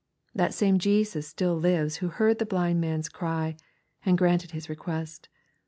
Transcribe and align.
That 0.33 0.51
same 0.55 0.79
Jesus 0.79 1.27
still 1.27 1.55
lives 1.55 1.97
who 1.97 2.07
heard 2.07 2.39
the 2.39 2.45
blind 2.47 2.81
man's 2.81 3.07
cry. 3.07 3.55
and 4.03 4.17
granted 4.17 4.49
his 4.49 4.67
request. 4.67 5.29